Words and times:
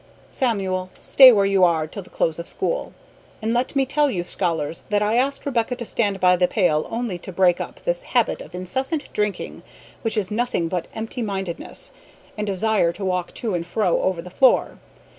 "Samuel, 0.31 0.89
stay 0.97 1.31
where 1.31 1.45
you 1.45 1.63
are 1.63 1.85
till 1.85 2.01
the 2.01 2.09
close 2.09 2.39
of 2.39 2.47
school. 2.47 2.91
And 3.39 3.53
let 3.53 3.75
me 3.75 3.85
tell 3.85 4.09
you, 4.09 4.23
scholars, 4.23 4.83
that 4.89 5.03
I 5.03 5.15
asked 5.15 5.45
Rebecca 5.45 5.75
to 5.75 5.85
stand 5.85 6.19
by 6.19 6.35
the 6.37 6.47
pail 6.47 6.87
only 6.89 7.19
to 7.19 7.31
break 7.31 7.61
up 7.61 7.81
this 7.85 8.01
habit 8.17 8.41
of 8.41 8.55
incessant 8.55 9.13
drinking, 9.13 9.61
which 10.01 10.17
is 10.17 10.31
nothing 10.31 10.69
but 10.69 10.87
empty 10.95 11.21
mindedness 11.21 11.91
and 12.35 12.47
desire 12.47 12.91
to 12.93 13.05
walk 13.05 13.35
to 13.35 13.53
and 13.53 13.63
fro 13.67 14.01
over 14.01 14.23
the 14.23 14.31
floor. 14.31 14.79